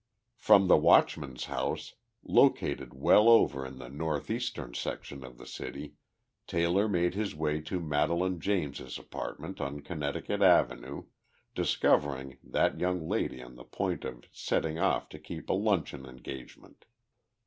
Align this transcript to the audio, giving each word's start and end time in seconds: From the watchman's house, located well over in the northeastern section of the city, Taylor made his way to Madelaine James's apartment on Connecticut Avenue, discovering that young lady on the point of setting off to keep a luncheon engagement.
From 0.39 0.67
the 0.67 0.77
watchman's 0.77 1.45
house, 1.45 1.93
located 2.23 2.95
well 2.95 3.29
over 3.29 3.63
in 3.67 3.77
the 3.77 3.87
northeastern 3.87 4.73
section 4.73 5.23
of 5.23 5.37
the 5.37 5.45
city, 5.45 5.93
Taylor 6.47 6.87
made 6.87 7.13
his 7.13 7.35
way 7.35 7.61
to 7.61 7.79
Madelaine 7.79 8.39
James's 8.39 8.97
apartment 8.97 9.61
on 9.61 9.81
Connecticut 9.81 10.41
Avenue, 10.41 11.03
discovering 11.53 12.39
that 12.43 12.79
young 12.79 13.07
lady 13.07 13.43
on 13.43 13.53
the 13.57 13.63
point 13.63 14.03
of 14.03 14.25
setting 14.31 14.79
off 14.79 15.07
to 15.09 15.19
keep 15.19 15.51
a 15.51 15.53
luncheon 15.53 16.07
engagement. 16.07 16.85